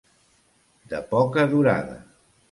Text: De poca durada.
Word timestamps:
De 0.93 1.01
poca 1.11 1.43
durada. 1.51 1.99